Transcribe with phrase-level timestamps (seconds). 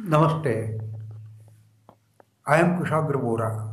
[0.00, 0.80] Namaste.
[2.46, 3.68] I am Kushagra Bora.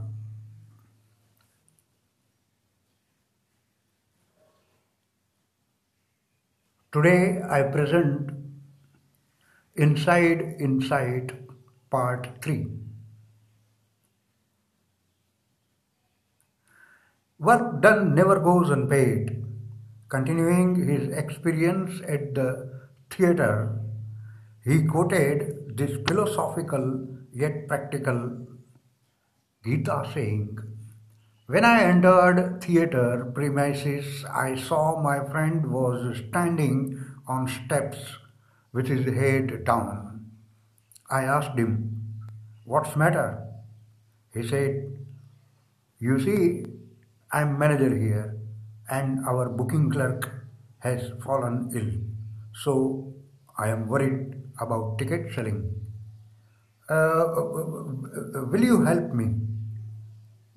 [6.92, 8.32] Today I present
[9.75, 11.32] Inside Insight
[11.89, 12.68] Part 3.
[17.39, 19.46] Work done never goes unpaid.
[20.10, 23.79] Continuing his experience at the theatre,
[24.69, 26.83] he quoted this philosophical
[27.33, 28.19] yet practical
[29.65, 30.60] Gita saying,
[31.47, 37.97] When I entered theatre premises, I saw my friend was standing on steps
[38.72, 40.25] with his head down.
[41.09, 41.73] I asked him,
[42.66, 43.44] What's matter?
[44.33, 44.95] He said,
[45.99, 46.66] You see,
[47.31, 48.38] I'm manager here
[48.89, 50.30] and our booking clerk
[50.79, 51.91] has fallen ill.
[52.53, 53.13] So
[53.59, 55.59] I am worried about ticket selling.
[56.89, 57.25] Uh,
[58.51, 59.25] will you help me?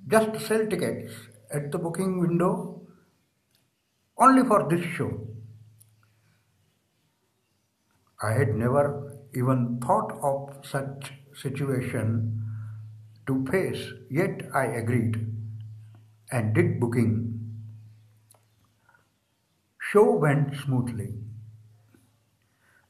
[0.08, 1.12] Just sell tickets
[1.52, 2.82] at the booking window
[4.18, 5.10] only for this show.
[8.22, 12.42] I had never even thought of such situation
[13.26, 15.16] to face, yet I agreed
[16.30, 17.16] and did booking.
[19.90, 21.14] Show went smoothly.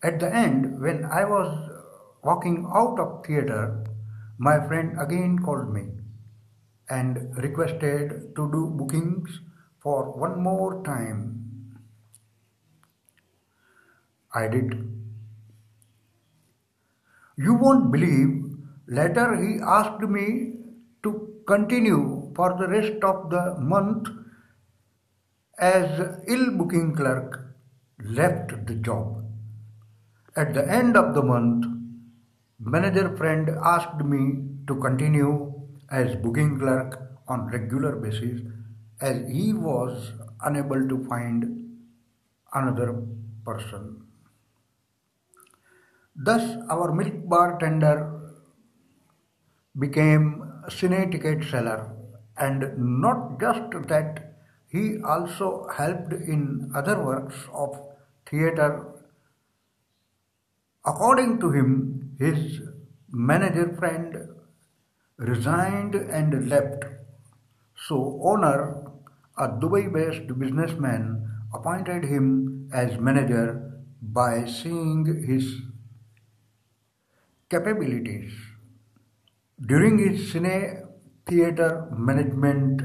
[0.02, 1.70] At the end, when I was
[2.24, 3.84] walking out of theatre,
[4.36, 5.86] my friend again called me
[6.90, 9.40] and requested to do bookings
[9.80, 11.20] for one more time.
[14.34, 14.74] I did.
[17.36, 18.56] You won't believe,
[18.88, 20.54] later he asked me
[21.04, 24.08] to continue for the rest of the month
[25.58, 27.54] as ill booking clerk
[28.04, 29.21] left the job.
[30.34, 31.66] At the end of the month,
[32.58, 35.52] manager friend asked me to continue
[35.90, 36.98] as booking clerk
[37.28, 38.40] on regular basis
[39.02, 40.12] as he was
[40.42, 41.44] unable to find
[42.54, 43.02] another
[43.44, 44.06] person.
[46.16, 47.96] Thus our milk bartender
[49.78, 51.94] became cine ticket seller
[52.38, 54.34] and not just that
[54.66, 57.78] he also helped in other works of
[58.30, 58.91] theatre.
[60.84, 62.60] According to him, his
[63.10, 64.16] manager friend
[65.16, 66.84] resigned and left.
[67.86, 68.84] So owner,
[69.38, 75.60] a Dubai-based businessman, appointed him as manager by seeing his
[77.48, 78.32] capabilities.
[79.60, 80.88] During his cine
[81.26, 82.82] theatre management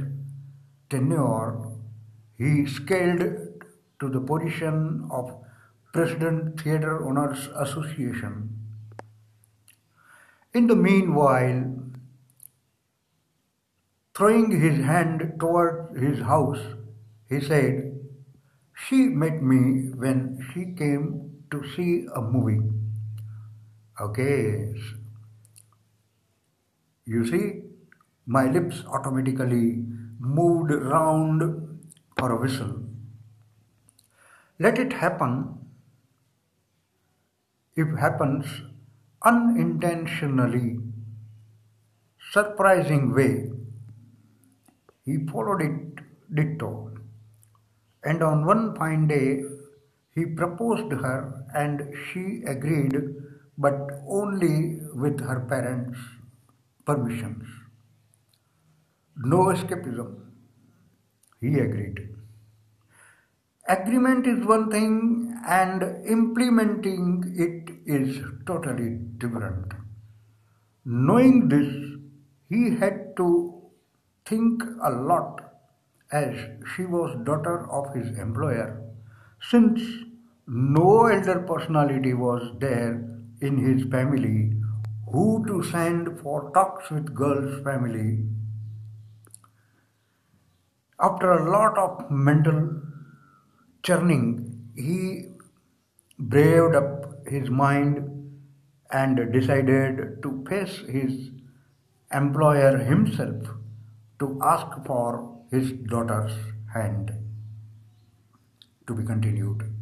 [0.91, 1.64] tenure,
[2.38, 3.24] he scaled
[4.00, 5.31] to the position of
[5.94, 8.53] President Theatre Owners Association.
[10.53, 11.78] In the meanwhile,
[14.18, 16.59] Throwing his hand toward his house,
[17.30, 18.00] he said,
[18.74, 22.68] She met me when she came to see a movie.
[24.02, 24.74] Okay.
[27.06, 27.62] You see,
[28.26, 29.86] my lips automatically
[30.20, 31.80] moved round
[32.18, 32.90] for a whistle.
[34.58, 35.56] Let it happen
[37.78, 38.46] if happens
[39.24, 40.80] unintentionally,
[42.32, 43.52] surprising way
[45.06, 46.00] he followed it
[46.34, 46.92] ditto.
[48.04, 49.44] And on one fine day,
[50.14, 52.96] he proposed her and she agreed,
[53.58, 53.78] but
[54.08, 56.00] only with her parents'
[56.86, 57.46] permissions.
[59.18, 60.09] No escapism.
[61.40, 62.09] He agreed.
[63.70, 69.74] Agreement is one thing and implementing it is totally different.
[70.85, 71.74] Knowing this,
[72.50, 73.62] he had to
[74.25, 75.41] think a lot
[76.12, 76.35] as
[76.76, 78.82] she was daughter of his employer
[79.49, 79.82] since
[80.47, 82.94] no elder personality was there
[83.41, 84.53] in his family
[85.11, 88.23] who to send for talks with girl's family
[90.99, 92.59] after a lot of mental
[93.84, 94.23] churning
[94.76, 95.27] he
[96.17, 98.03] braved up his mind
[98.91, 101.31] and decided to face his
[102.14, 103.47] employer himself
[104.19, 106.31] to ask for his daughter's
[106.73, 107.11] hand
[108.87, 109.77] to be continued.